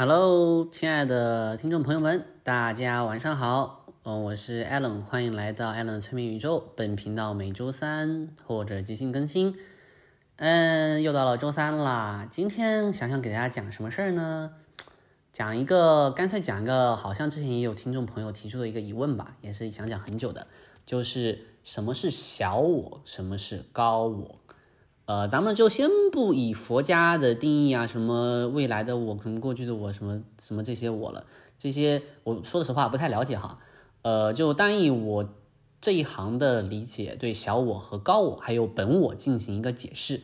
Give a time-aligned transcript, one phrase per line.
[0.00, 3.92] Hello，亲爱的听众朋友们，大家晚上好。
[4.04, 6.72] 嗯，我是 Allen，欢迎来到 Allen 的催眠宇宙。
[6.76, 9.56] 本频道每周三或者即兴更新。
[10.36, 12.28] 嗯，又到了周三啦。
[12.30, 14.52] 今天想想给大家讲什么事儿呢？
[15.32, 20.46] 讲一个，干脆讲一个，好像之前也有听众朋友提出的一个疑问吧，也是想讲很久的，
[20.86, 24.37] 就是什么是小我，什么是高我？
[25.08, 31.24] 呃，咱们就先不以佛家的定义啊，什么未来的我，可能过去的我，什么什么这些我了，
[31.58, 33.58] 这些我说的实话不太了解哈。
[34.02, 35.30] 呃，就单以我
[35.80, 40.20] 这一行的理解，对小我和高我还有本我进行一个解释。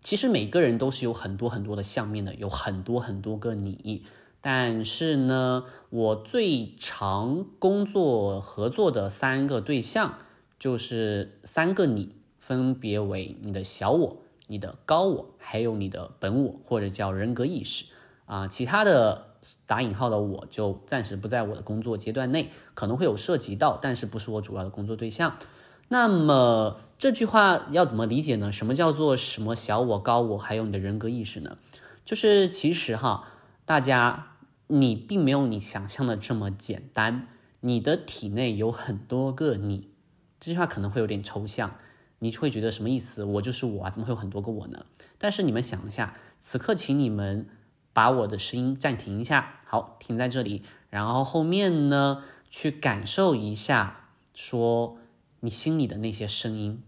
[0.00, 4.04] 其实每个人都是有很多很多的相面的，有很多很多个你。
[4.40, 10.18] 但是呢，我最常工作合作的三个对象
[10.60, 12.14] 就是三个你。
[12.42, 14.16] 分别为你的小我、
[14.48, 17.84] 你的高我，还有你的本我，或者叫人格意识
[18.26, 18.48] 啊。
[18.48, 19.28] 其他的
[19.64, 25.38] 打引号的我就暂时不在我的工作阶段内，可能会有涉及到，但是不是我主要的工作对象。
[25.86, 28.50] 那么这句话要怎么理解呢？
[28.50, 31.58] 什么叫做什么小我、高我，还有你的人格意识呢？
[32.04, 33.28] 就是其实哈，
[33.64, 34.32] 大家
[34.66, 37.28] 你并没有你想象的这么简单，
[37.60, 39.92] 你的体内有很多个你。
[40.40, 41.76] 这句话可能会有点抽象。
[42.22, 43.24] 你会觉得什么意思？
[43.24, 44.86] 我就是我啊，怎么会有很多个我呢？
[45.18, 47.48] 但是你们想一下，此刻请你们
[47.92, 54.98] 把我的声音暂停一下，好，停在这里，然后后面呢，去感受一下，说
[55.40, 56.84] 你心里的那些声音，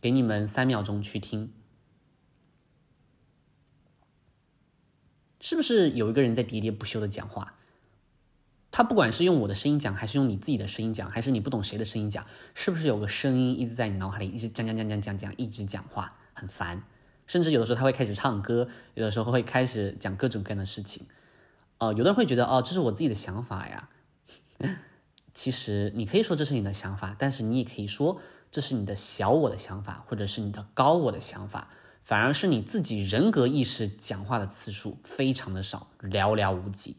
[0.00, 1.52] 给你们三秒钟去听，
[5.40, 7.54] 是不是有一个人在喋喋不休的讲话？
[8.76, 16.82] 他不管是用我的声音讲，还是用你自己的声音讲，还是你不懂谁的声音讲，是不是有个声音一直在你脑海里一直讲讲讲讲讲讲，一直讲话很烦，
[17.26, 21.06] 甚至有的时候他会开始唱歌，有的时候会开始讲各种各样的事情。
[21.78, 23.88] 呃，有的人会觉得哦，这是我自己的想法呀。
[25.32, 31.68] 其实你可以说这是你的想法，但是你也可以说这是你的小我的想法，或者是你的高我的想法，
[32.04, 36.96] 反而是你自己人格意识讲话的次数非常的少，寥寥无几。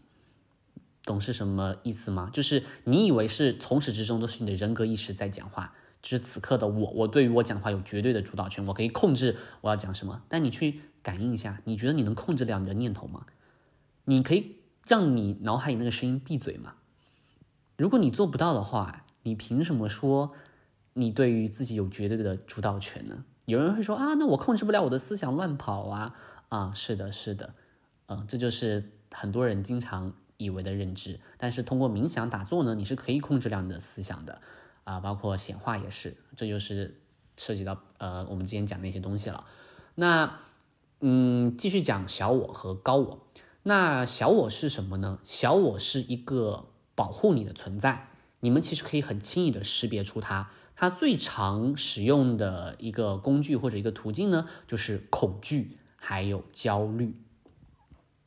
[1.08, 2.30] 懂是什么意思吗？
[2.34, 10.22] 就是你以为是从始至终都是你的人格意识在讲话，就是此刻的我，我对于我讲话有绝对的主导权，我可以控制我要讲什么。
[10.28, 13.26] 但你去感应一下，你觉得你能控制了你的念头吗？
[14.04, 16.74] 你可以让你脑海里那个声音闭嘴吗？
[17.78, 20.34] 如果你做不到的话，你凭什么说
[20.94, 23.24] 你对于自己有绝对的主导权呢？
[23.46, 26.14] 有人会说啊，那我控制不了我的思想乱跑啊
[26.50, 27.54] 啊，是的，是的，
[28.08, 30.14] 嗯，这就是很多人经常。
[30.38, 34.42] 以为的认知，但是通过冥想打坐呢，你是可以控制了你的思想的，
[34.84, 37.02] 啊，包括显化也是，这就是
[37.36, 39.46] 涉及到呃我们之前讲的一些东西了。
[39.96, 40.40] 那
[41.00, 43.28] 嗯，继续讲小我和高我。
[43.64, 45.20] 那小我是什么呢？
[45.24, 48.10] 小我是一个保护你的存在，
[48.40, 50.50] 你们其实可以很轻易的识别出它。
[50.76, 57.20] 它最常使用的一个工具或者一个途径呢，就是恐惧还有焦虑。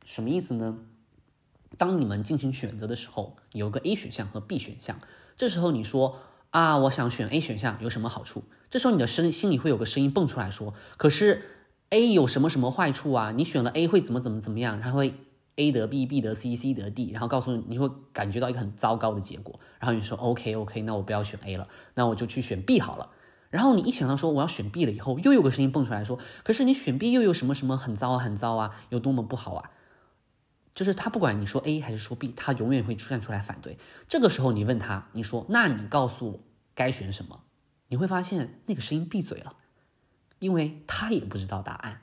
[0.05, 0.79] 什么意思呢？
[1.79, 4.99] 当你们进行选择的时候，有个 A 选项和 B 选项。
[5.37, 6.19] 这时候你说
[6.51, 8.45] 啊，我想选 A 选项，有什么好处？
[8.69, 11.43] 这时候你的声心里会有个声音蹦出来说，可是
[11.91, 13.33] A 有什么什么坏处啊？
[13.33, 14.79] 你选了 A 会怎么怎么怎么样？
[14.81, 15.15] 然后会
[15.57, 19.59] A 得 B，B 得 C，C 得 D，然后告诉你，你会感觉到一个很糟糕的结果。
[19.79, 23.11] 然后你说 OK OK，那我不要选 A 了，那我就去选 B 好了。
[23.51, 29.71] 然后你一想到说我要选 B 了以后，又有个声音蹦出来说，可是你选 B 又有什么什么很糟啊，很糟啊，有多么不好啊？
[30.75, 33.77] 就是他不管你说 A 还是说 B，他永远会出现出来反对。
[34.09, 36.41] 这个时候你问他，你说那你告诉我
[36.75, 37.43] 该选什么？
[37.89, 39.57] 你会发现那个声音闭嘴了，
[40.39, 42.03] 因为他也不知道答案。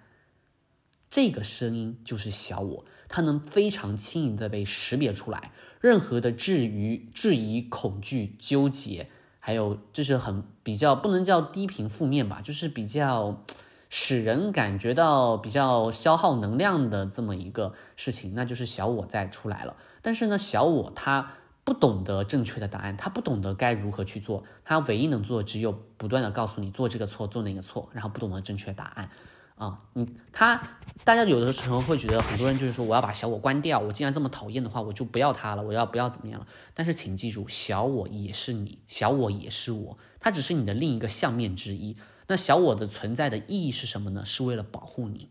[1.09, 5.53] 这个声音就是小我，它能非常轻易的被识别出来。
[5.79, 13.43] 任何的质疑、质疑、恐惧、纠结，还有就是很比较不能叫低频负面吧，就是比较。
[13.89, 19.77] 使人感觉到比较消耗能量的这么一个事情，那就是小我在出来了。
[20.01, 21.33] 但是呢，小我他
[21.63, 29.09] 不懂得正确的答案，他不懂得该如何去做，他唯一能做的只有不断的告诉你做这个错，做那个错，然后不懂得正确答案
[29.55, 29.79] 啊。
[29.93, 30.61] 你他
[31.03, 36.47] 大家有的时候会觉得很多人就是说我要把小我关掉，我既然这么讨厌的话，我就不要他了，我要不要怎么样了？
[36.73, 41.97] 但是请记住，小我也是你，小我也是我，它只是你的另一个相面之一。
[42.27, 44.25] 那小我的存在的意义是什么呢？
[44.25, 45.29] 是为了保护你，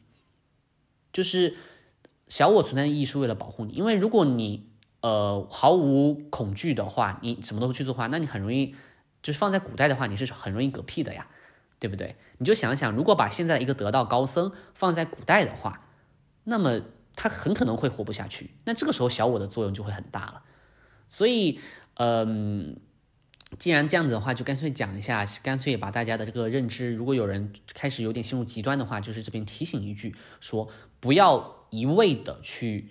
[1.13, 1.57] 就是
[2.27, 3.73] 小我存在的意义是为了保护你。
[3.75, 4.71] 因为如果你
[5.03, 8.75] 呃毫无恐惧的话，你什么都不去做的话，那你很容易
[9.23, 11.29] 就是放在古代的话，你是很容易嗝屁的呀，
[11.79, 12.17] 对不对？
[12.39, 15.87] 你就想想，如果把现在一个得道高僧放在古代的话，
[16.45, 16.81] 那么
[17.15, 18.51] 他很可能会活不下去。
[18.65, 20.43] 那这个时候小我的作用就会很大了。
[21.09, 21.61] 所以，
[21.95, 22.81] 嗯，
[23.59, 30.69] 既然这样子的话，就干脆讲一下，干脆把大家的这个认知，如果有人开始有点陷入极端的话，就是这边提醒一句，说
[31.01, 32.89] 不要一味的去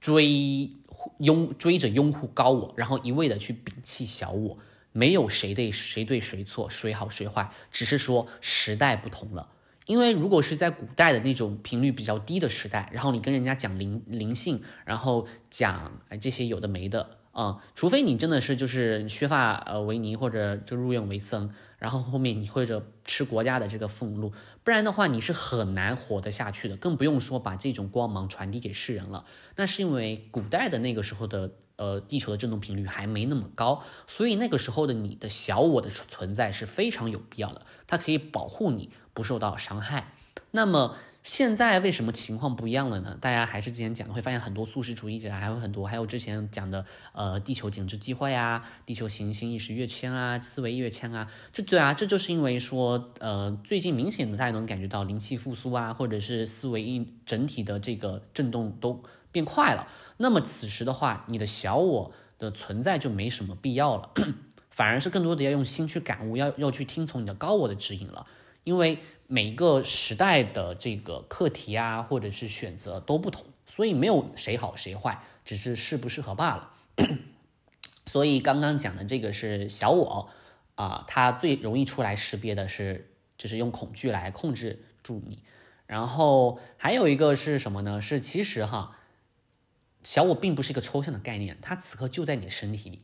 [0.00, 0.70] 追
[1.18, 4.58] 拥追着拥护高我，然后一味的去摒弃小我。
[4.92, 9.50] 没有谁对谁对谁错，谁好谁坏，只是说时代不同了。
[9.86, 24.32] 因为如果是在古代的那种频率比较低的时代，然后你跟人家讲灵灵性，然后讲这些有的没的啊，除非你真的是就是削发呃为尼或者就入院为僧，然后后面你或者吃国家的这个俸禄，
[24.64, 29.24] 不然的话你是很难活得下去的，更不用说把这种光芒传递给世人了。
[29.56, 31.52] 那是因为古代的那个时候的。
[31.78, 40.12] 呃，地球的振动频率还没那么高，所以那个时候的你的小我的存在是非常有必要的，它可以保护你不受到伤害。
[40.50, 40.96] 那么
[41.28, 43.18] 现在为什么情况不一样了呢？
[43.20, 59.02] 大家还是之前讲的，会发现很多素食主义者，还有很多，还有之前讲的呃地球景致计划呀，地球行星意识跃迁啊，思维跃迁啊，这对啊，这就是因为说呃最近明显的大家能感觉到灵气复苏啊，或者是思维一整体的这个震动都。
[59.30, 59.86] 变快了，
[60.16, 64.10] 那么此时的话，你的小我的存在就没什么必要了，
[64.70, 68.26] 反而是更多的要用心去感悟，要要去听从你的高我的指引了。
[68.64, 68.98] 因为
[69.30, 76.72] 每个时代的这个课题啊，或者是选择都不同，所以没有谁好谁坏，只是适不适合罢了。
[78.06, 80.30] 所以刚刚讲的这个是小我
[80.76, 85.42] 啊，它最容易出来识别的是，就是用恐惧来控制住你。
[85.86, 88.00] 然后还有一个是什么呢？
[88.00, 88.96] 是其实哈。
[90.02, 93.02] 小我并不是一个抽象的概念，它此刻就在你的身体里。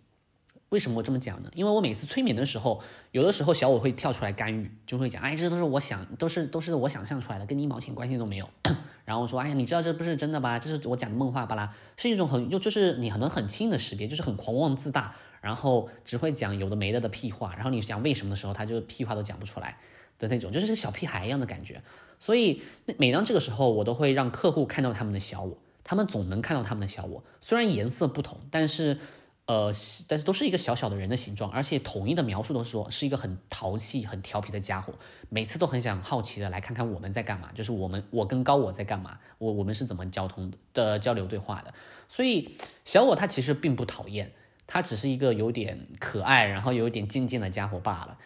[0.75, 1.49] 为什么我这么讲呢？
[1.55, 2.83] 因为我每次催眠的时候，
[3.13, 8.51] 有的时候小我会跳出来干预，就会讲：“哎，这都是我想，都是都是我想象出来的，跟你一毛钱关系都没有。
[9.07, 10.59] ”然后说：“哎呀，你知道这不是真的吧？
[10.59, 17.55] 这是我讲的梦话巴拉，是一种很就就是你可能很轻易的识别，就是很狂妄自大，然后只会讲有的没的的屁话。
[17.55, 19.79] 然后你讲为什么的时候，他就屁话都讲不出来
[20.19, 21.81] 的那种，就是小屁孩一样的感觉。
[22.19, 22.61] 所以
[22.99, 25.57] 每当这个时候，我都会让客户看到他们的小我。
[25.87, 28.97] 他们总能看到他们的小我，虽然颜色不同，但是，
[29.47, 29.71] 呃，
[30.09, 34.95] 但是都是一个小小的人的形状，而且统一的描述都是说是一个很淘气、很调皮的家伙，
[35.29, 41.75] 每次都很想好奇的来看看我们在干嘛，就是我们我跟高我在干嘛，我我们是怎么交通的交流对话的。
[42.09, 42.57] 所以
[42.87, 44.33] 小我他其实并不讨厌，
[44.67, 48.17] 他只是一个有点可爱，然后有一点静静的家伙罢了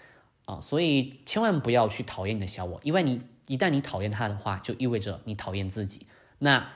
[0.45, 0.61] 啊。
[0.61, 6.07] 所以千万不要去讨厌你的小我，因为你一旦你讨厌他的话，就意味着你讨厌自己。
[6.39, 6.69] 那。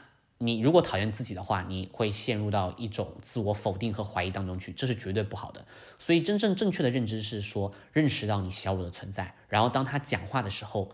[0.44, 5.64] 你如果讨厌自己的话，你会陷入到一种自我否定和怀疑当中去，这是绝对不好的。
[5.98, 10.90] 所以，真正正确的认知是说，认识到你小我的存在，然后当他讲话的时候，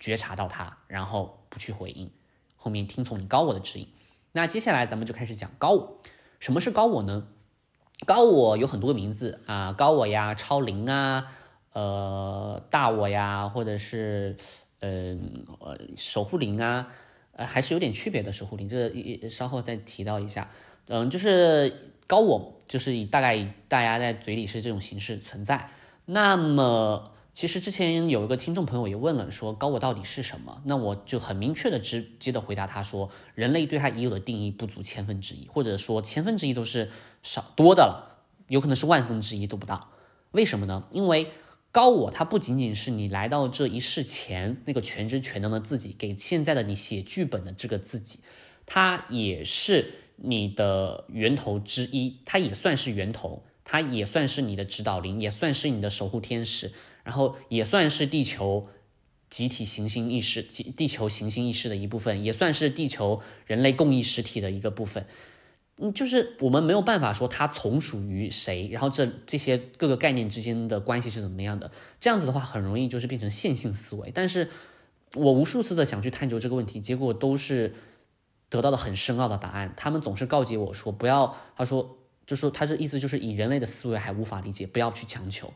[0.00, 2.10] 觉察到他，然后不去回应，
[2.56, 3.86] 后面听从你高我的指引。
[4.32, 6.00] 那接下来咱们就开始讲高我。
[6.40, 7.28] 什么是高我呢？
[8.04, 11.30] 高我有很多个名字啊，高我呀，超灵啊，
[11.72, 14.36] 呃，大我呀，或者是
[14.80, 16.88] 嗯呃守护灵啊。
[17.38, 20.50] 呃，还是有点区别的守护灵，这个稍后再提到一下。
[20.88, 25.70] 嗯，就是高我，就是以大概大家在嘴里是这种形式存在。
[26.04, 30.60] 那么，其实之前有一个听众朋友也问了，说高我到底是什么？
[30.64, 36.90] 那我就很明确的直接的回答他说，人类对他已有的定义不足千分之一，或者说千分之一都是
[37.22, 39.90] 少多的了，有可能是万分之一都不到。
[40.32, 40.82] 为什么呢？
[40.90, 41.30] 因为。
[41.70, 48.20] 高我，它不仅仅是你来到这一世前那个全知全能的自己，给现在的你写剧本的这个自己，
[48.66, 56.72] 它也是你的源头之一，它也算是源头，它也算是你的指导灵，也算是你的守护天使，
[57.04, 58.68] 然后也算是地球
[59.28, 65.06] 集体行星意识、地球行星意识的一部分，也算是地球人类共益实体的一个部分。
[65.80, 71.70] 嗯，就是我们没有办法说它从属于谁，然后这这些各个概念之间的关系是怎么样的？
[72.00, 74.10] 这样子的话，很容易就是变成线性思维。
[74.12, 74.50] 但是
[75.14, 77.74] 我无数次的想去探究这个问题，结果都是
[78.48, 79.72] 得到了很深奥的答案。
[79.76, 85.52] 他们总是告诫我说，不要，他说，就说他这意思就是以人类的思维还无法理解，不要去强求。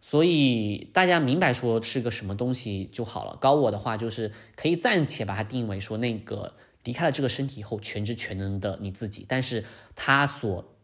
[0.00, 3.36] 所以大家明白说是个什么东西就好了。
[3.40, 6.54] 高我的话就是可以暂且把它定义为说那个。
[6.84, 10.76] 离开了这个身体以后，全知全能的你自己，但是他所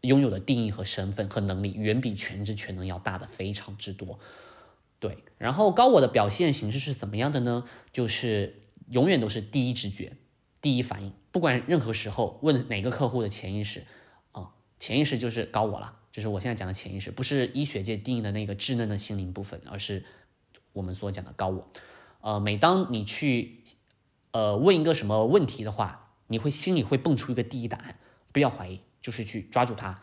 [0.00, 4.18] 拥有的定义和身份和能力，远比全知全能要大的非常之多。
[4.98, 7.64] 对，然后高我的表现形式是怎么样的呢？
[7.92, 10.16] 就是永远都是第一直觉、
[10.60, 13.84] 第一反应，不管任何时候问哪个客户的潜意识
[14.32, 20.04] 啊，潜意识就是高我了，就是我现在讲的潜意识，不是医学界定义的那个稚嫩的心灵部分，而是
[20.72, 21.70] 我们所讲的高我。
[22.20, 23.62] 呃，每当你去。
[24.34, 28.00] 呃，问一个什么问题的话，你会心里会蹦出一个第一答案，
[28.32, 29.94] 不要怀疑，就是去抓住它，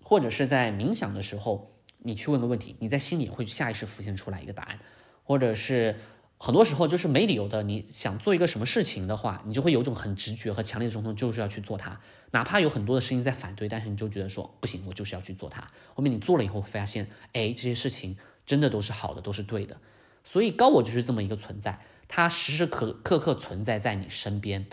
[0.00, 4.78] 或者是在冥想的时候，你去问个问题，你在心里会下意识浮现出来一个答案，
[5.22, 5.96] 或者是。
[6.38, 11.98] 很多时候就是没理由的，你想做一个什么事情的话，你就会有种很直觉和强烈的冲动，就是要去做它。
[12.32, 15.70] 哪怕有很多的声音在反对，但是你就觉得说不行，我就是要去做它。
[15.94, 19.80] 后面你做了以后，发现，哎，这些事情真的都是好的，都是对的。
[20.24, 24.66] 所以高我就是这么一个存在，它时时刻刻刻存在在你身边，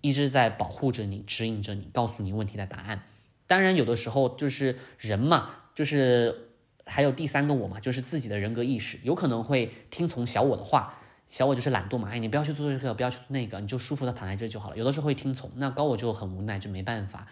[0.00, 3.02] 一直在保护着你，指引着你，告诉你问题的答案。
[3.46, 6.50] 当然，有的时候就是人嘛，就是
[6.84, 10.94] 还有第三个我嘛，就是自己的人格意识，有可能会听从小我的话。
[11.28, 14.78] 小我就是懒惰嘛，哎，你不要去做这个，不要去做那个，你就舒服的躺在这就好了。
[14.78, 17.26] 有的时候会听从，那高我就很无奈，就没办法。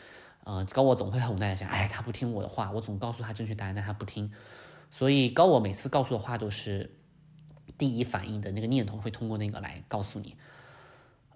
[0.44, 4.30] 呃，高我总会很无奈的想，哎，他不听我的话，我总告诉他正确答案，但他不听。
[4.90, 6.90] 所以高我每次告诉的话都是
[7.78, 10.34] 第一反应的那个念头会通过那个来告诉你。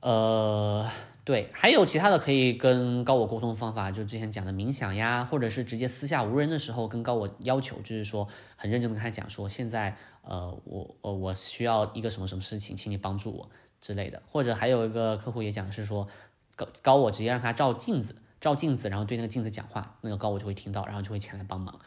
[0.01, 0.89] 呃。
[1.23, 13.49] 对，还有其他的可以跟高我沟通方法，就之前讲的冥想呀，或者是直接私下无人的时候跟高我要求，就是说很认真的跟他讲说，现在呃我呃我需要一个什么什么事情，请你帮助我
[13.81, 14.21] 之类的。
[14.27, 16.09] 或者还有一个客户也讲是说，
[16.57, 21.79] 高高我直接让他照镜子，照镜子，然后对那个镜子讲话，那个高我就会听到，然后就会前来帮忙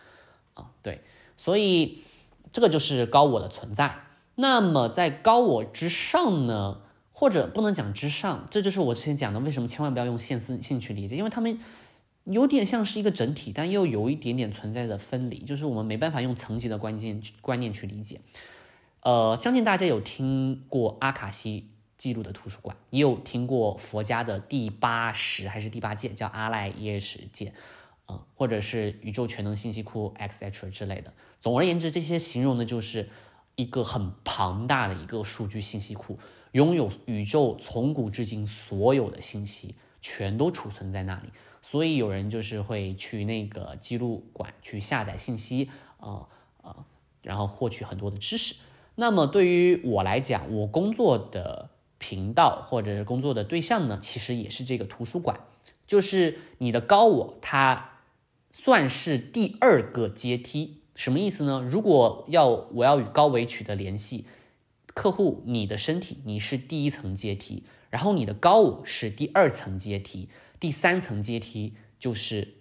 [0.54, 0.70] 啊。
[0.84, 1.02] 对，
[1.36, 2.04] 所以
[2.54, 3.96] 这个就是高我的存在。
[4.36, 6.82] 那么在高我之上呢？
[7.16, 11.60] 或者不能讲之上，这就是我之前讲的，为什么千万不要用线性性去理解，因为他们
[12.24, 18.20] 有点像是一个整体，但又有一点点存在的分离，就是我们没办法用层级的关键观念去理解。
[19.02, 27.54] 呃，相信大家有听过阿卡西记录的图书馆，也有听过佛家的第八十还是第八界叫阿赖耶识界，
[28.08, 31.14] 嗯，或者是宇宙全能信息库 etc 之类的。
[31.40, 33.10] 总而言之，这些形容的就是
[33.56, 36.18] 一个很庞大的一个数据信息库。
[36.54, 41.30] 拥有宇宙从古至今所有的信息，全都储存在那里，
[41.64, 46.28] 所以有人就是会去那个记录馆去下载信息，啊
[46.62, 46.86] 啊，
[47.24, 48.54] 然后获取很多的知识。
[48.94, 55.40] 那么对于我来讲，我工作的频道或者工作的对象呢，其实也是这个图书馆，
[55.88, 57.98] 就是你的高我，它
[58.52, 60.83] 算是第二个阶梯。
[60.96, 61.66] 什么意思呢？
[61.70, 64.26] 如果要我要与高维取得联系。
[64.96, 72.58] 客户，你的身体你是第一层阶梯，然后你的高我是第二层阶梯，第三层阶梯就是，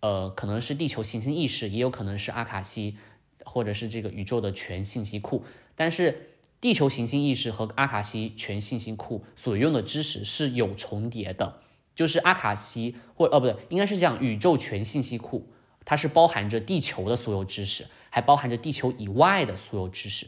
[0.00, 2.96] 呃，可能是地球行星意识，也有可能是阿卡西，
[3.44, 5.44] 或者是这个宇宙的全信息库。
[5.74, 6.30] 但是
[6.62, 11.60] 地球行星意识和阿卡西全信息库所用的知识是有重叠的，
[11.94, 15.46] 就是阿卡西或哦不对，应该是这样，宇宙全信息库
[15.86, 20.26] 它是包含着地球的所有知识，还包含着地球以外的所有知识。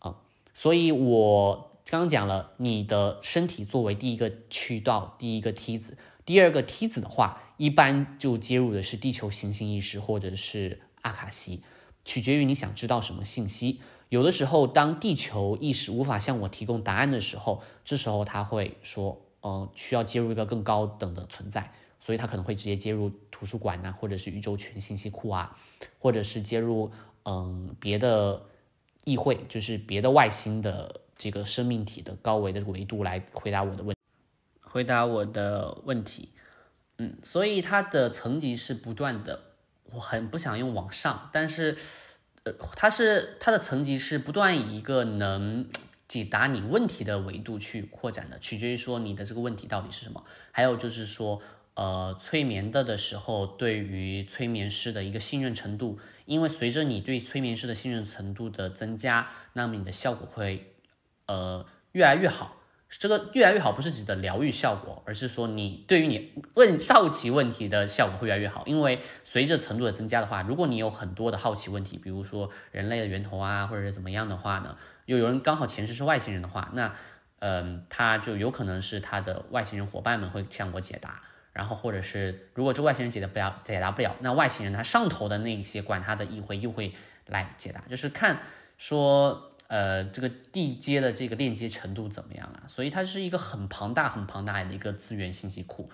[0.00, 0.16] 啊
[0.52, 11.62] 所以，我刚刚讲了，你的身体作为第一个渠道、第一个梯子，第二个梯子的话，一般就接入的是地球行星意识或者是阿卡西，
[12.04, 13.80] 取决于你想知道什么信息。
[14.08, 25.56] 有的时候，当地球意识无法向我提供答案的时候，这时候他会说，嗯，需要接入一个更高等的存在，所以他可能会直接接入图书馆呐，或者是宇宙全信息库啊，
[25.98, 26.90] 或者是接入
[27.24, 28.42] 嗯别的。
[29.04, 33.96] 议会就是别的外星的这个生命体的高维的维度来回答我的问，
[34.66, 36.28] 回答我的问题，
[36.98, 39.40] 嗯，所以它的层级是不断的，
[39.92, 41.78] 我很不想用往上，但是，
[42.42, 45.66] 呃，它是它的层级是不断以一个能
[46.06, 51.40] 解答你问题的维度去扩展的，取决于说你的这个问题到底是什么，还有就是说。
[51.78, 60.74] 呃，催眠的的时候，对于催眠师的一个信任程度，因为随着你对催眠师的信任程度的增加，那么你的效果会
[61.26, 62.56] 呃越来越好。
[62.88, 68.64] 这个越来越好不是指的疗愈效果，而是说你对于你问好奇问题的效果会越来越好。
[68.66, 76.92] 因为随着程度的增加的话，如果你有很多的好奇问题，比如说人类的源头啊，或者是怎么样的话呢，又有人刚好前世是外星人的话，那
[77.38, 81.22] 嗯，他就有可能是他的外星人伙伴们会向我解答。
[81.58, 86.92] 然后，或者是如果这外星人解答不了，解答不了，那外星人他上头的那些管他的议会又会
[87.26, 88.38] 来解答，就是看
[88.76, 92.62] 说，呃，这个地接的这个链接程度怎么样啊？
[92.68, 95.90] 所以它是一个很庞大、很庞大的一个资源信息库，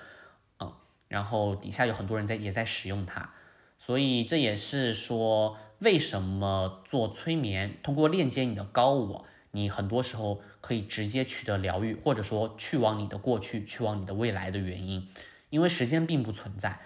[0.60, 0.70] 嗯，
[1.08, 3.30] 然后底下有很多人在也在使用它，
[3.78, 15.08] 所以这也是说为什么做催眠，通过链接你的高我，你很多时候可以直接取得疗愈，或者说去往你的过去，去往你的未来的原因。
[15.54, 16.80] 因为时间并不存在，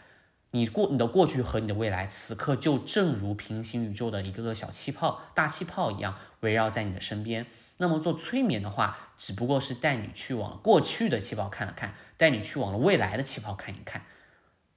[0.51, 7.47] 你过你的过去和你的未来，此刻就正如平行宇宙的一个个小气泡、大气泡一样围绕在你的身边。
[7.79, 14.03] 那么做催眠的话，只不过是带你去往过去的气泡看了看，带你去往了未来的气泡看一看。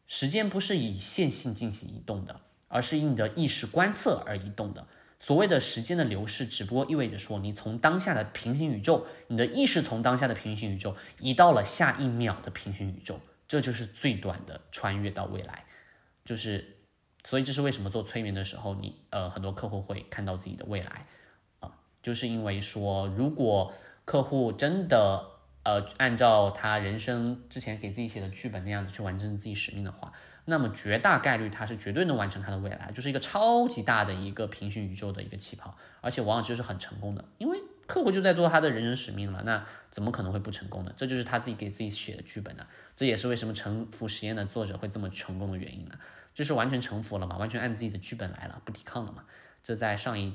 [0.08, 4.88] 时间不是以线性进行移动的，而是以你的意识观测而移动的。
[5.20, 13.20] 所谓的时间的流逝，只不过意味着说，你从当下的平行宇宙，你的意识从当下的平行宇宙移到了下一秒的平行宇宙，
[13.52, 15.66] 这就是最短的穿越到未来。
[16.24, 16.78] 就是，
[17.26, 21.06] 所以这是为什么做催眠的时候，你呃很多客户会看到自己的未来
[21.60, 21.70] 啊，
[22.02, 23.74] 就是因为说，如果
[24.06, 25.32] 客户真的
[25.64, 30.14] 呃按照他人生之前给自己写的剧本那样子去完成自己使命的话，
[30.46, 37.60] 那么绝大概率他是绝对能完成他的未来，就是一个超级大的一个平行宇宙的一个气泡，而且往往就是很成功的，因为
[37.92, 40.94] 客户就在做他的人生使命了，那怎么可能会不成功呢？
[40.96, 42.66] 这就是他自己给自己写的剧本呢。
[42.96, 46.00] 这也是为什么沉浮实验的作者会这么成功的原因呢？
[46.34, 49.26] 就是完全臣服了嘛，完全按自己的剧本来了，不抵抗了嘛。
[49.62, 50.34] 这在上一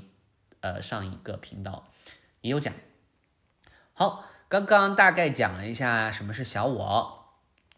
[0.61, 1.87] 呃上一个频道
[2.41, 2.71] 也有讲。
[3.93, 7.25] 好，刚刚大概讲了一下什么是小我，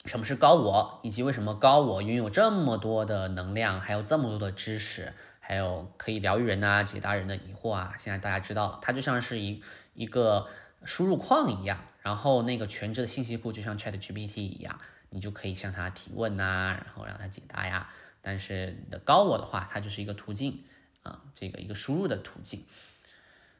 [0.04, 5.14] 什么是高我，以及为什么高我拥有这么多的能量，还有这么多的知识，
[5.50, 7.96] 还有可以疗愈人啊，解答人的疑惑啊。
[7.98, 9.63] 现在大家知道了，它就像是一
[9.96, 10.48] 一个
[10.86, 11.84] 输入框一样。
[12.03, 14.79] 然后那个全职的信息库就像 Chat GPT 一样，
[15.10, 17.89] 你就可以向它提问呐，然后让它解答呀。
[18.22, 20.63] 但是你的高我的话，它就是一个途径
[21.01, 22.63] 啊，这个一个输入的途径。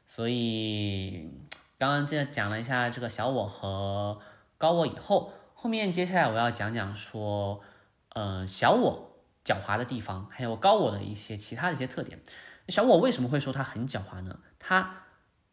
[0.06, 1.28] 所以
[1.76, 4.20] 刚刚这讲了一下这个小我和
[4.58, 7.60] 高我以后，后面接下来我要讲讲说，
[8.10, 9.09] 嗯，小我
[9.44, 12.20] 狡猾的地方，还有高我的一些其他的一些特点。
[12.68, 14.40] 小我为什么会说它很狡猾呢？
[14.58, 15.04] 它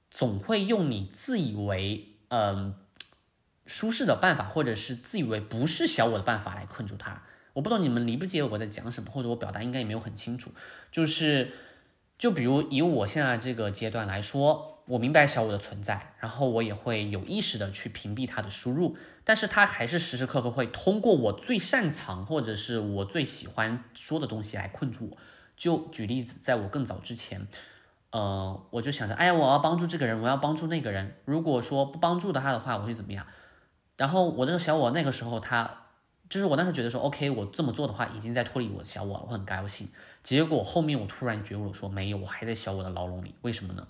[0.10, 2.75] 总会用你自以为嗯。
[3.70, 7.24] 舒适的办法，或者是自以为不是小我的办法来困住他。
[7.51, 10.53] 我不懂你们理不理解我在讲什么，或者我表达应该也没有很清楚。
[10.89, 11.51] 就是，
[12.17, 25.17] 就比如以我现在这个阶段来说，我明白小我的存在，然后我也会有意识的去屏蔽它的输入，但是它还是时时刻刻会通过我最擅长或者是我最喜欢说的东西来困住我。
[25.58, 27.48] 就举例子，在我更早之前，
[28.12, 31.16] 呃，我就想着，哎呀，我要帮助这个人，我要帮助那个人。
[31.25, 33.25] 如果说不帮助他的话，我会怎么样？
[33.98, 35.85] 然后我那个小我那个时候，他
[36.29, 39.90] 就是我当时觉得说，OK，我这么做的话，已经在脱离我的小我了，我很高兴。
[40.24, 43.33] 结果后面我突然觉悟了，说没有，我还在小我的牢笼里。
[43.42, 43.88] 为什么呢？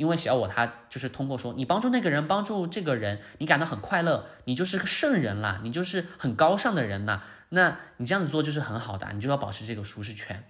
[0.00, 7.22] 因为小我他就是通过说，你帮助那个人，帮助这个人，你感到很快乐，你就是个圣人啦，你就是很高尚的人呐。
[7.50, 10.42] 那你这样子做就是很好的，你就要保持这个舒适圈。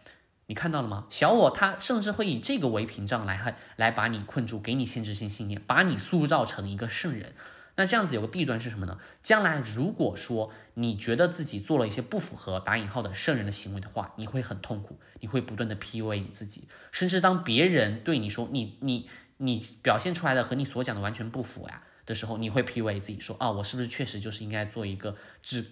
[0.47, 1.05] 你看到了吗？
[1.11, 7.35] 小我他甚至会以这个为屏障来来把你困住，给你限制性信念，把你塑造成一个圣人。
[7.75, 8.99] 那这样子有个弊端是什么呢？
[9.21, 19.09] 将来如果说你觉得自己做了一些不符合打引号的圣人的行为的话，你会很痛苦，你会不断的 PUA 你自己，甚至当别人对你说你你
[19.41, 25.65] 你表现出来的和你所讲的完全不符呀的时候，你会 PUA 自己说啊，我是不是确实就是应该做一个至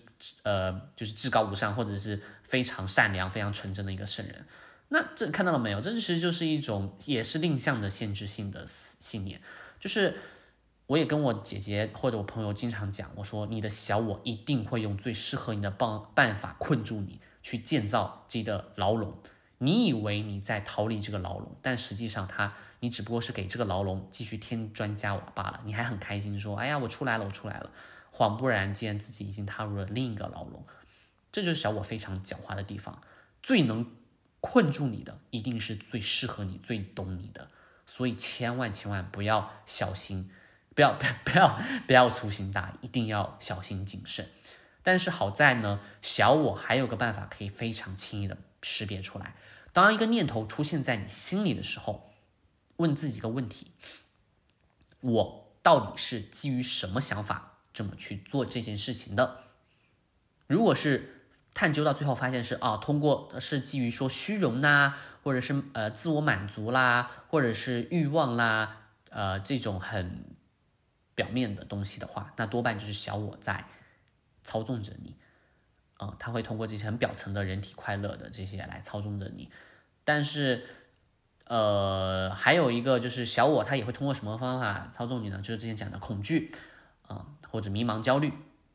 [0.42, 4.46] 呃就是至高无上或者是非常善良非常纯真的一个圣人？
[4.88, 5.80] 那这看到了没有？
[5.80, 9.40] 这其实就是一种也是定向的限制性的信念，
[9.78, 10.16] 就是。
[10.88, 19.14] 我也跟我姐姐或者我朋友经常讲，我说你的小我一定会用最适合你的办办法困住你，去建造自己的牢笼。
[19.58, 25.60] 你以为你在逃离这个牢笼，但实际上他你只不过是给这个牢笼继续添砖加瓦罢了。
[25.64, 27.70] 你还很开心说，哎呀，我出来了，我出来了。
[28.12, 30.64] 恍不然间自己已经踏入了另一个牢笼。
[31.30, 33.02] 这就是小我非常狡猾的地方，
[33.42, 33.90] 最能
[34.40, 37.50] 困住你的，一定是最适合你、最懂你的。
[37.84, 40.30] 所以千万千万不要小心。
[40.74, 44.28] 不要 不要不要不要粗心大意，一定要小心谨慎。
[44.84, 49.34] 但是好在呢，小我还有个办法可以非常轻易的识别出来。
[49.72, 52.10] 当一个念头出现在你心里的时候，
[52.76, 53.72] 问自己一个问题：
[55.00, 59.44] 我到底是基于什么想法这么去做这件事情的？
[60.46, 70.36] 如果是探究到最后发现是啊，通过是基于说虚荣呐，或者是呃自我满足啦，或者是欲望啦，呃这种很。
[71.18, 73.64] 表面的东西的话，那多半就是小我在
[74.44, 75.16] 操纵着你，
[75.98, 79.50] 啊，他会通过这些很表层的人体快乐的这些来操纵着你。
[80.04, 80.64] 但是，
[81.44, 85.38] 呃，还有一个就是小我，他也会通过什么方法操纵你呢？
[85.38, 86.50] 就是之前讲的恐惧，
[87.02, 88.32] 啊，或者迷茫、焦虑，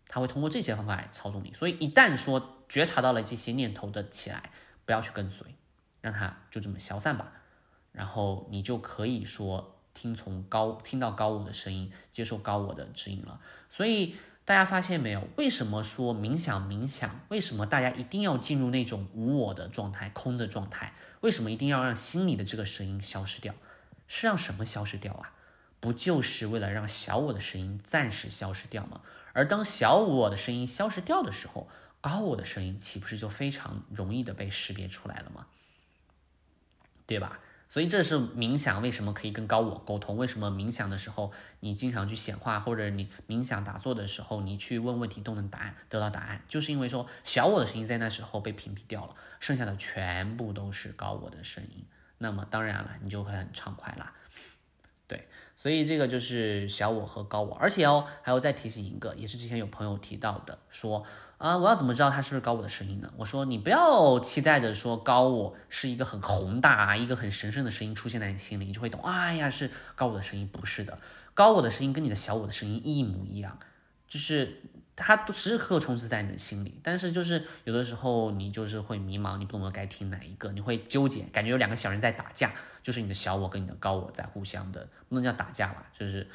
[0.08, 1.52] 他会通过这些方法来操纵你。
[1.54, 4.52] 所以，一旦说觉察到了这些念头的起来，
[4.86, 5.56] 不要去跟随，
[6.02, 7.32] 让它就这么消散吧，
[7.92, 9.72] 然后你就可以说。
[9.96, 13.40] 听从高听到高我的声音，接受高我的指引了。
[13.70, 15.28] 所以大家发现没有？
[15.38, 17.22] 为什么说冥想冥想？
[17.30, 20.94] 为什么大家一定要进入那种无我的状态、空的状态？
[21.22, 23.56] 为什么一定要让心里的这个声音消失掉？
[24.08, 25.32] 是让什么消失掉啊？
[25.80, 29.02] 不就是为了让小我的声音暂时消失掉吗？
[29.32, 31.70] 而当小我的声音消失掉的时候，
[32.02, 35.48] 高我的声音岂不是就非常容易的被识别出来了吗？
[37.08, 37.40] 对吧？
[37.74, 40.16] 所以这是冥想为什么可以跟高我沟通？
[40.16, 41.32] 为什么冥想的时候
[41.62, 51.84] 你经常去显化，或者你冥想打坐的时候你去问问题都能答案得到答案，就是因为说小我的声音在那时候被屏蔽掉了，剩下的全部都是高我的声音。
[52.20, 54.14] 那么当然了，你就会很畅快啦。
[55.08, 61.04] 对，所以这个就是小我和高我，而且哦，还要再提醒一个，也是之前有朋友提到的，说
[61.44, 63.12] 啊，我要怎么知道他是不是高我的声音呢？
[63.18, 69.02] 我说你不要期待着说高我是一个很宏大、一个很神圣的声音出现在你心里，你就会懂。
[69.04, 70.98] 哎呀，是高我的声音，不是的，
[71.34, 73.60] 高我的声音跟你的小我的声音一模一样，
[74.08, 74.62] 就是。
[74.96, 82.54] 它都时时刻刻充斥在你的心里，但是就是有的时候你就是会迷茫，你不懂得该听哪一个，你会纠结，感觉有两个小人在打架，
[82.84, 86.28] 就是你的小我跟你的高我在互相的，不能叫打架吧，就是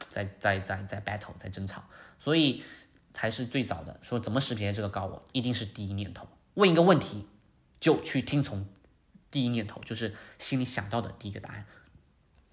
[0.00, 1.84] 在在在在 battle，在争吵，
[2.18, 2.64] 所以
[3.16, 7.26] 才是最早的说怎么识别这个高我，一定是第一念头，问一个问题
[7.80, 8.66] 就去听从
[9.30, 11.64] 第一念头，就是心里想到的第一个答案，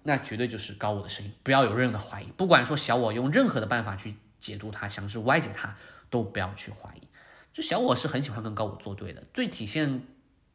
[0.04, 4.14] 那绝对就是高我的声音，不要有任何的怀疑，不管说小我用任何的办法去。
[4.36, 5.74] 解读它，想是歪解它，
[6.10, 7.08] 都不要去怀疑。
[7.50, 10.06] 就小我是很喜欢跟高我作对的，最体现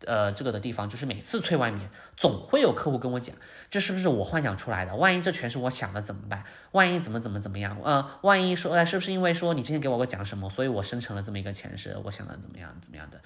[0.05, 3.35] 呃这个的地方就是每次催外面，总会有客户跟我讲，
[3.69, 4.95] 这是不是我幻想出来的？
[4.95, 6.43] 万一这全是我想的怎么办？
[6.71, 7.79] 万一怎么怎么怎么样？
[7.83, 11.97] 呃，万一说，哎，是不是因为说你之前给我个讲什么，所以我生成了这么一个前世？
[12.03, 13.21] 我想的怎么样怎么样的？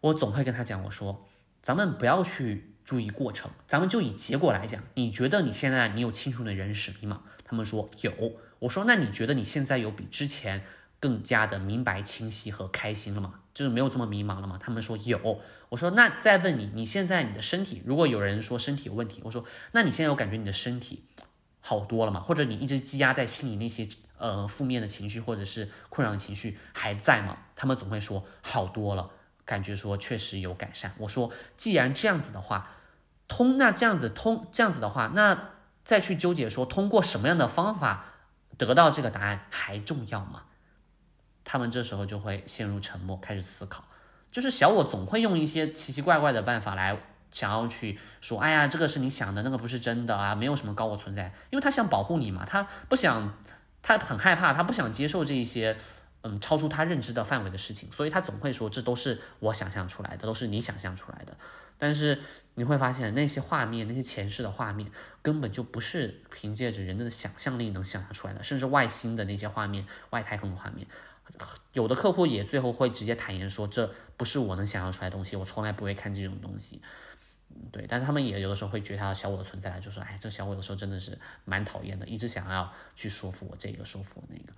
[0.00, 1.26] 我总会跟他讲，我说
[1.60, 7.22] 咱们不要去注意过程，咱们就以结果来讲，你觉得你现在你有清楚的人使命吗？
[7.44, 8.12] 他们说有。
[8.60, 10.64] 我说，那你觉得你现在有比之前
[11.00, 13.34] 更加的明白、清晰和开心了吗？
[13.54, 14.58] 就是没有这么迷茫了吗？
[14.60, 15.40] 他们说有。
[15.68, 21.04] 我说，那再问你，你现在你的身体，如果有人说身体有问题，我说，那你现在有感觉你的身体
[21.60, 22.20] 好多了吗？
[22.20, 23.88] 或者你一直积压在心里那些
[24.18, 27.38] 呃负面的情绪或者是困扰的情绪还在吗？
[27.56, 29.10] 他们总会说好多了，
[29.44, 30.92] 感觉说确实有改善。
[30.98, 32.70] 我说，既然这样子的话，
[33.28, 35.50] 通那这样子通这样子的话，那
[35.84, 38.06] 再去纠结说通过什么样的方法。
[38.58, 40.42] 得到这个答案还重要吗？
[41.44, 43.84] 他们这时候就会陷入沉默，开始思考。
[44.30, 46.98] 就是小我总会用一些奇奇怪怪的办法来
[47.30, 53.36] 想要去说：“哎呀，这个是你想的，那个不是真的啊，没有什么高我存在。”因为他想保护你嘛，他不想，
[53.82, 55.76] 他很害怕，他不想接受这一些
[56.22, 61.36] 嗯超出他认知的范围的事情，所以他总会说：“这都是我想象出来的，都是你想象出来的。”
[61.78, 62.20] 但是
[62.54, 64.88] 你会发现，那些画面，那些前世的画面，
[65.20, 68.42] 根本就不是凭借着人的想象力能想象出来的。
[68.42, 70.86] 甚至外星的那些画面，外太空的画面，
[71.72, 76.82] 有的客户也最后会直接坦言说，这不是我能想象出来的东西，我从来不会看这种东西。
[77.70, 84.52] 对，但是他们也有的时候会觉察小我的存在，就说，哎，这小我有时候真的是蛮讨厌的，一直想要去说服我这个，说服我那个。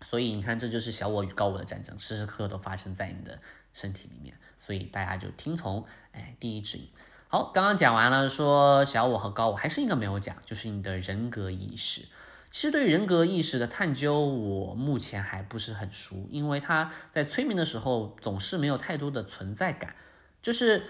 [0.00, 3.38] 所以你看，这就是小我与高我的战争，时时刻刻都发生在你的
[3.72, 4.34] 身体里面。
[4.58, 6.88] 所以大家就听从，哎，第一指引。
[7.28, 12.06] 好，刚刚讲完了，说小我和高我，还是一个没有讲，就是你的人格意识。
[12.52, 19.96] 其实对于人格意识的探究，我目前还不是很熟，因为他在催眠的时候总是没有太多的存在感。
[20.42, 20.82] 就是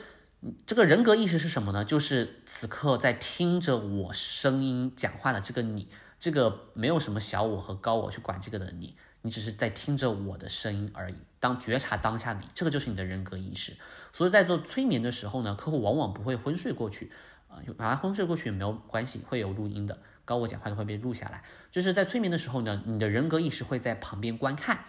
[0.66, 1.84] 这个人格意识是什么呢？
[1.84, 5.86] 就是此刻在听着我声音讲话的这个你，
[6.18, 8.96] 这个没有什么小我和高我去管这个的你。
[9.24, 13.76] 你只是在听着我的声音而已，当觉察当下你，这个就是你的人格意识。
[14.12, 17.12] 所以在做催眠的时候呢，客户往往不会昏睡过去，
[17.46, 21.42] 啊，哪怕昏睡过去也没有关系，会有录音的，高我讲话都会被录下来。
[21.70, 24.84] 就是在催眠的时候呢，你的人格意识会在旁边观看，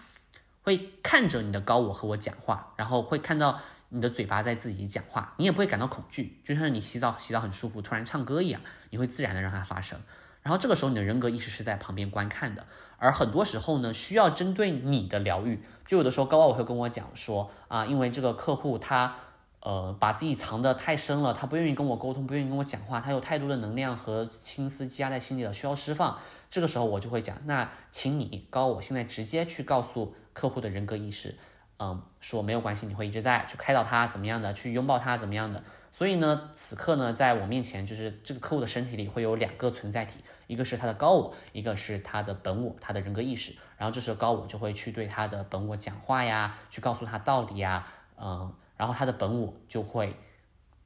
[0.63, 9.99] 会看着你的高我和我讲话，然后会看到你的嘴巴在自己讲话，你也不会感到恐惧，就像你洗澡洗澡很舒服，突然唱歌一样，你会自然的让它发生。
[10.41, 12.65] 然后这个时候你的人格意识是在旁边观看的。
[12.97, 19.15] 而很多时候呢，需要针对你的疗愈，就有的时候高傲会跟我讲说啊，因为这个客户他
[19.63, 26.19] 呃把自己藏得太深了，他不愿意跟我沟通，不愿意跟我讲话，他有太多的能量和心思积压在心里了，需要释放。
[26.49, 31.35] 这个时候我就会讲，那请你高我现在直接去告诉客户的人格意识，
[31.79, 35.63] 嗯，说没有关系，你会一直在去开导他怎么样的，去拥抱他怎么样的。
[35.91, 40.19] 所以呢，此刻呢，在我面前就是这个客户的身体里会有两个存在体。
[40.47, 43.55] 一个是他的高我，一个是他的本我，他的人格意识。
[43.77, 47.87] 然后这时候高我就会去对他的本我讲话呀，去告诉他道理呀，
[48.19, 50.15] 嗯，然后他的本我就会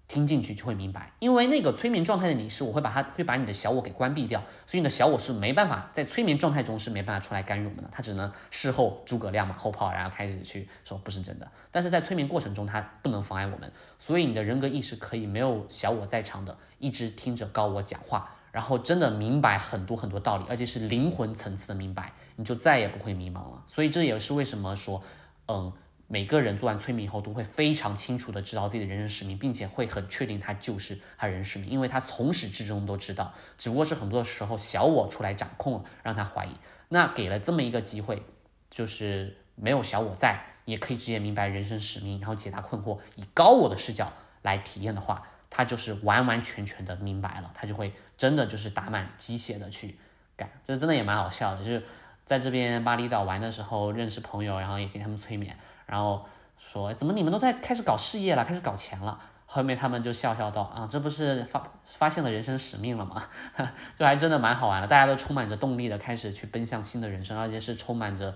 [0.07, 1.11] 听进去，就会明白。
[1.19, 11.51] 因为那个催眠状态的你是，我会把他会把你的小我给关闭掉，所以你的小我是没办法在催眠状态中是没办法出来干预我们的，他只能事后诸葛亮嘛后炮，然后开始去说不是真的。
[11.71, 18.33] 但是在催眠过程中，他不能妨碍我们，所以你的人格意识可以没有小我在场的，一直听着高我讲话。
[18.49, 23.63] 然后真的明白很多很多道理，而且是灵魂层次的明白，你就再也不会迷茫了。
[23.67, 25.03] 所以这也是为什么说，
[25.47, 25.71] 嗯，
[26.07, 36.51] 每个人做完催眠以后都会非常清楚的知道自己的人生使命，并且会很确定他就是他人生使命，因为他从始至终都知道，只不过是很多时候小我出来掌控了，让他怀疑。
[36.89, 38.23] 那给了这么一个机会，
[38.69, 45.27] 就是没有小我在，也可以直接明白人生使命，然后解答困惑，以高我的视角来体验的话。
[45.49, 49.97] 他就是完完全全的明白了，他就会真的就是打满鸡血的去
[50.35, 51.59] 干，这真的也蛮好笑的。
[51.59, 51.81] 就是
[52.25, 56.23] 在这边巴厘岛玩的时候认识朋友，然后也给他们催眠，然后
[56.59, 59.19] 说怎么你们都在开始搞事业了，开始搞钱了。
[59.49, 63.23] 后面他们就笑笑道啊，这不是发发现了人生使命了吗？
[63.97, 68.35] 就还真的蛮好玩的，大家都充满着动力的开始去奔向新的人生，而且是充满着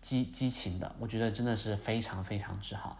[0.00, 0.90] 激激情的。
[0.98, 2.96] 我觉得真的是非常非常之好。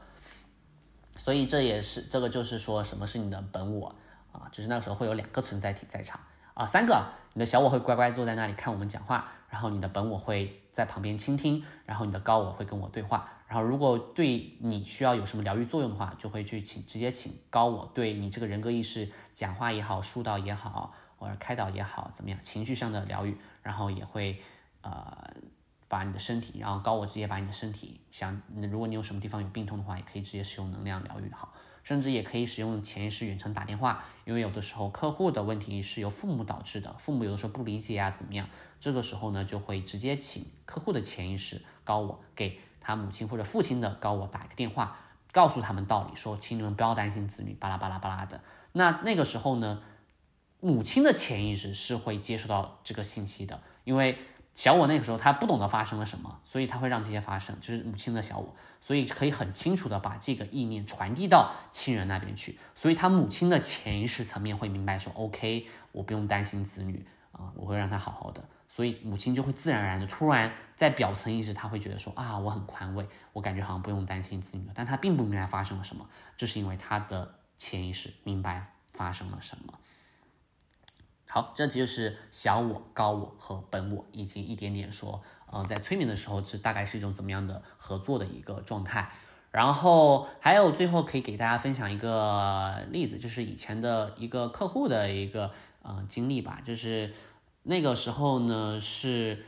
[1.17, 3.95] 所以这也是这个就是说什么是你的本我
[4.31, 4.49] 啊？
[4.53, 6.21] 就是那个时候会有两个存在体在场
[6.55, 24.41] 啊，三个，你的小我会乖乖坐在那里看我们讲话，然后你的本我会在旁边倾听，然后你的高我会跟我对话，然后如果对你需要有什么疗愈作用的话，就会去请直接请高我对你这个人格意识讲话也好，疏导也好，或者开导也好，怎么样，情绪上的疗愈，然后也会
[24.83, 25.17] 呃。
[25.89, 38.49] 把你的身体，然后高我直接把你的身体，想如果你有什么地方有病痛的话，也可以直接使用能量疗愈好，甚至也可以使用潜意识远程打电话，因为有的时候客户的问题是由父母导致的，父母有的时候不理解啊怎么样，
[38.81, 44.99] 这个时候呢就会直接请客户的潜意识高我给他母亲或者父亲的高我打一个电话，
[45.33, 48.43] 告诉他们道理，说请你们不要担心子女巴拉巴拉巴拉的，
[48.73, 49.83] 那那个时候呢，
[50.61, 54.19] 母亲的潜意识是会接收到这个信息的，因为。
[54.55, 79.73] 小我那个时候他不懂得发生了什么，所以他会让这些发生，就是母亲的小我，所以可以很清楚的把这个意念传递到亲人那边去，所以他母亲的潜意识层面会明白说，OK，我不用担心子女啊，我会让他好好的，所以母亲就会自然而然的突然在表层意识，他会觉得说啊，我很宽慰，我感觉好像不用担心子女，但他并不明白发生了什么，这是因为他的潜意识明白发生了什么。
[81.35, 89.11] 好，这就是小我、高我和本我，以及一点点说，呃，在催眠的时候，这大概是一种怎么样的合作的一个状态。
[89.51, 96.59] 然后还有最后可以给大家分享一个例子，就是以前的一个客户的一个呃经历吧。
[96.67, 97.15] 就是
[97.63, 99.47] 那个时候呢，是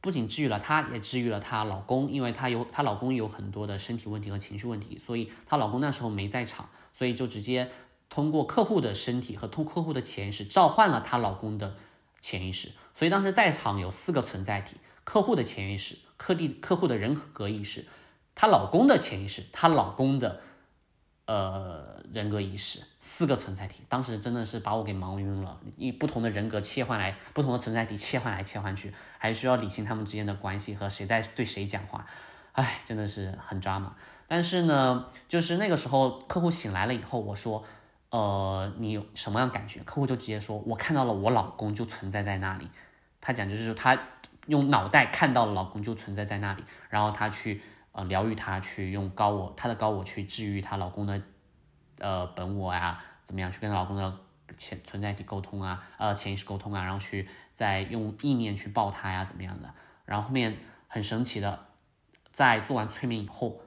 [0.00, 7.68] 不仅治愈了她，也治愈了她老公，因为她有她老公有很多的身体问题和情绪问题，所以她老公那时候没在场，所以就直接。
[8.08, 11.76] 通过客户的身体和通客户的潜意识召唤了她老公的
[12.20, 17.84] 潜意识，所以当时在场有四个存在体：客户的潜意识、客地客户的人格意识、
[18.34, 20.40] 她老公的潜意识、她老公的
[21.26, 23.82] 呃人格意识，四个存在体。
[23.88, 32.06] 当时真的是把我给忙晕了，以不同的人格切换来，不同的存在体切换来切换去，还需要理清他们之间的关系和谁在对谁讲话，
[32.52, 33.94] 哎，真的是很抓马。
[34.26, 37.62] 但是呢，就是那个时候客户醒来了以后，我说。
[38.16, 39.80] 呃，你有什么样感觉？
[39.80, 42.66] 客户就直接说，我看到了我老公就存在在那里。
[43.20, 43.98] 他讲就是，他
[44.46, 47.60] 用脑袋看到了老公就存在在那里，然后他去
[47.92, 51.20] 呃疗愈他，去用高我他的高我去治愈她老公的
[51.98, 54.18] 呃本我呀，怎么样去跟老公的
[54.56, 59.74] 潜存在体沟通啊，呃潜意识沟通啊，然后去再用意念去抱他呀，怎么样的？
[60.06, 60.56] 然后后面
[60.88, 61.66] 很神奇的，
[62.30, 63.60] 在做完催眠以后。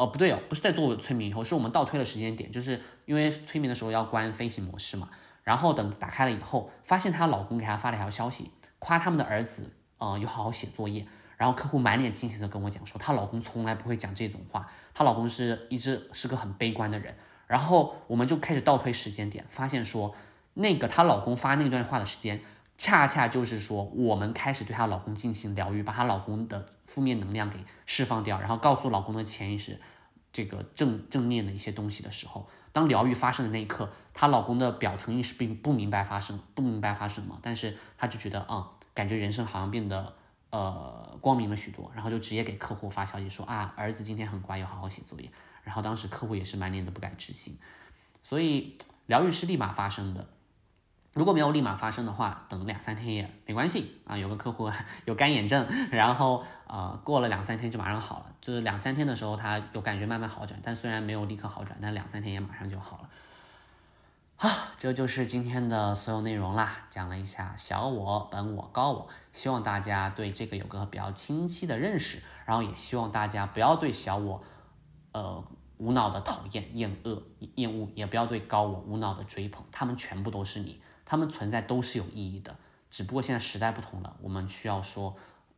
[0.00, 5.10] 哦，不对哦，不是在做催眠以后，是我们倒推了时间点，就是因为催眠的时候要关飞行模式嘛，
[5.44, 17.14] 然后等打开了以后，发现她老公给她发了一条消息，夸他们的儿子，呃，有好好写作业，然后客户满脸惊喜的跟我讲说，她老公从来不会讲这种话，她老公是一直是个很悲观的人，
[17.46, 20.14] 然后我们就开始倒推时间点，发现说，
[20.54, 22.40] 那个她老公发那段话的时间。
[22.82, 29.78] 恰恰就是说，我们开始对她老公进行疗愈，把她老公的负面能量给释放掉，然后告诉老公的潜意识，
[30.32, 40.14] 这个正正面的一些东西的时候，当疗愈发生的那一刻，她老公的表层意识并不明白发生，不明白发生什么，但是他就觉得，嗯，感觉人生好像变得
[40.48, 45.30] 呃光明了许多，然后就直接给客户发消息说啊，儿子今天很乖，要好好写作业。
[45.62, 47.58] 然后当时客户也是满脸的不敢置信，
[48.22, 50.26] 所以疗愈是立马发生的。
[51.14, 54.16] 如果没有立马发生的话，等两三天也没关系啊。
[54.16, 54.70] 有个客户
[55.06, 63.08] 有干眼症，然后呃过了两三天就马上好了，就是两三天的时候他有感觉慢慢好转，但虽然没有立刻好转，但两三天也马上就好了。
[64.36, 74.40] 好，这就是今天的所有内容啦，讲了一下小我、本我、高我，希望大家对这个有个比较清晰的认识，然后也希望大家不要对小我
[75.10, 75.44] 呃
[75.78, 77.20] 无脑的讨厌、厌恶、
[77.56, 80.80] 厌恶，也不要对高我无脑的追捧，他们全部都是你。
[81.10, 82.56] 他们存在都是有意义的。
[82.88, 85.16] 只不过现在时代不同了，我们需要说，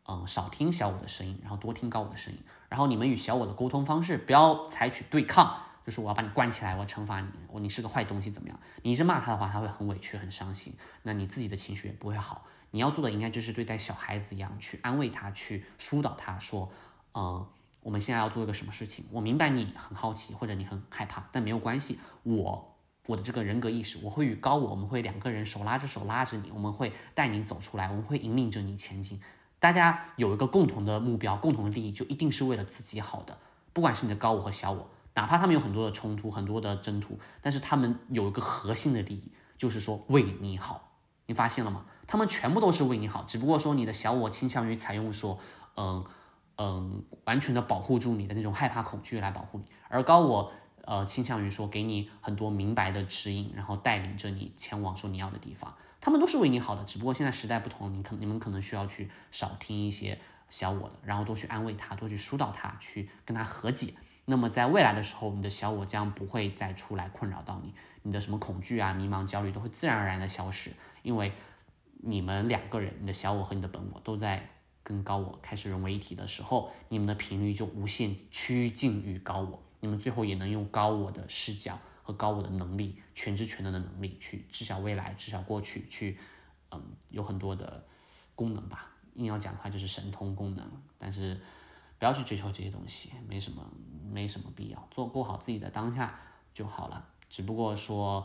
[0.09, 2.43] 嗯，少听小我的声音，然后多听高我的声音。
[2.71, 8.59] 然后你们与小我的沟通方式不要采取对抗，就是我要把你关起来，我要惩罚你，我你是个坏东西怎么样？
[8.81, 12.47] 你一直骂他的话，他会很委屈、很伤心，那你自己的情绪也不会好。
[12.71, 16.71] 你要做的应该就是对待小孩子一样，去安慰他，去疏导他，说，
[17.12, 17.47] 嗯。
[17.85, 19.05] 我们现在要做一个什么事情？
[19.11, 21.99] 我明白你很好奇，或者你很害怕，但没有关系。
[22.23, 22.72] 我
[23.07, 29.21] 我的这个人格意识，我会与高我，我们会两个人手拉着手拉着你，我们会带你走出来，我们会引领着你前进。
[29.59, 33.37] 大家有一个共同的目标，共同的利益，就一定是为了自己好的。
[33.73, 40.93] 不管是你的高我和小我，哪怕他们有很多的冲突，很多的争途，但是他们有一个核心的利益，就是说为你好。
[41.27, 41.87] 你发现了吗？
[42.07, 45.38] 他们全部都是为你好，只不过说你的小我倾向于采用说，
[45.77, 46.05] 嗯。
[46.59, 55.75] 嗯，完全的保护住你的那种害怕、恐惧来保护你，而高我，呃，倾向于说给你很多明白的指引，然后带领着你前往说你要的地方。
[56.01, 60.18] 他们都是为你好的，只不过现在时代不同，你可你们可能需要去少听一些
[60.49, 63.95] 小我的，然后多去安慰他，多去疏导他，去跟他和解。
[64.25, 71.33] 那么在未来的时候，你的小我将不会再出来困扰到你，你的什么恐惧啊、迷茫、焦虑都会自然而然的消失，因为
[71.99, 74.49] 你们两个人，你的小我和你的本我都在。
[74.85, 86.16] 跟高我开始融为一体的时候，你们的频率就无限趋近于高我，你们最后也能用高我的视角和高我的能力，全知全能的能力去知晓未来，知晓过去，去，
[86.71, 87.85] 嗯，有很多的
[88.37, 88.92] 功能吧。
[89.14, 90.64] 硬要讲的话，就是神通功能。
[90.97, 91.40] 但是
[91.99, 93.68] 不要去追求这些东西，没什么，
[94.09, 96.16] 没什么必要，做过好自己的当下
[96.55, 97.05] 就好了。
[97.29, 98.25] 只不过说，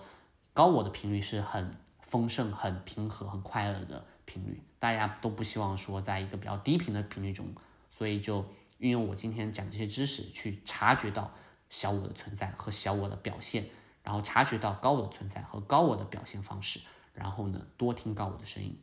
[0.54, 4.06] 高我的频率是很丰盛、很平和、很快乐的。
[4.26, 7.48] 频率，大家都不希望说在一个比较低频的频率中，
[7.90, 8.46] 所以就
[8.78, 11.32] 运用我今天讲这些知识，去察觉到
[11.70, 13.66] 小我的存在和小我的表现，
[14.04, 16.80] 然后察觉到高我的存在和高我的表现方式，
[17.14, 18.80] 然后呢，多听高我的声音，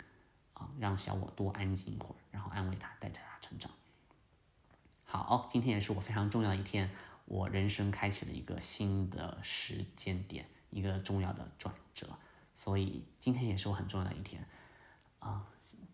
[0.53, 3.71] 啊，让小我多安静一会儿，然后安慰他，带着他成长。
[5.05, 6.91] 好，今天也是我非常重要的一天，
[7.27, 12.09] 我人生开启了一个新的时间点，一个重要的转折，
[12.55, 14.47] 所以今天也是我很重要的一天。
[15.21, 15.43] 啊，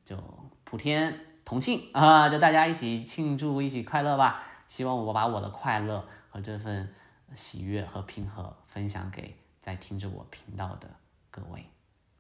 [0.05, 0.17] 就
[0.65, 4.43] 普天同庆啊，就大家一起庆祝，一起快乐吧。
[4.67, 6.95] 希望我把我的快乐和这份
[7.35, 10.97] 喜悦和平和分享给在听着我频道的
[11.31, 11.67] 各位。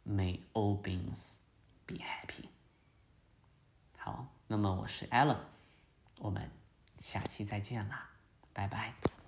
[0.06, 1.36] May all beings
[1.86, 2.48] be happy。
[3.96, 5.36] 好，那么我是 Allen，
[6.18, 6.50] 我们
[6.98, 8.10] 下期再见啦，
[8.52, 9.19] 拜拜。